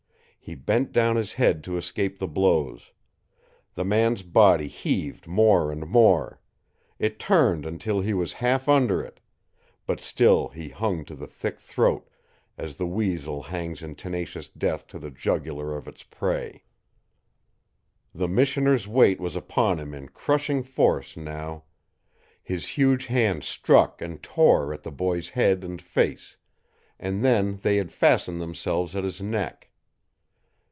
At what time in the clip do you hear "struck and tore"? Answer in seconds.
23.45-24.73